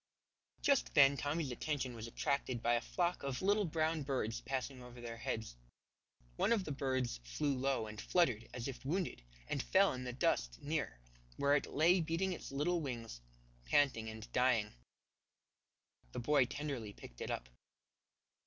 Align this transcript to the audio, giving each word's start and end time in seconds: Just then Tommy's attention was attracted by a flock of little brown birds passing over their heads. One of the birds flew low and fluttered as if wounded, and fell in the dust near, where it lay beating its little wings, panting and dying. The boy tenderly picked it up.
Just 0.63 0.95
then 0.95 1.15
Tommy's 1.15 1.51
attention 1.51 1.93
was 1.93 2.07
attracted 2.07 2.63
by 2.63 2.73
a 2.73 2.81
flock 2.81 3.21
of 3.21 3.43
little 3.43 3.65
brown 3.65 4.01
birds 4.01 4.41
passing 4.41 4.81
over 4.81 4.99
their 4.99 5.17
heads. 5.17 5.55
One 6.37 6.51
of 6.51 6.63
the 6.65 6.71
birds 6.71 7.19
flew 7.23 7.55
low 7.55 7.85
and 7.85 8.01
fluttered 8.01 8.49
as 8.51 8.67
if 8.67 8.83
wounded, 8.83 9.21
and 9.47 9.61
fell 9.61 9.93
in 9.93 10.03
the 10.03 10.11
dust 10.11 10.59
near, 10.59 10.99
where 11.37 11.55
it 11.55 11.67
lay 11.71 12.01
beating 12.01 12.33
its 12.33 12.51
little 12.51 12.81
wings, 12.81 13.21
panting 13.65 14.09
and 14.09 14.27
dying. 14.33 14.73
The 16.13 16.19
boy 16.19 16.45
tenderly 16.45 16.93
picked 16.93 17.21
it 17.21 17.29
up. 17.29 17.47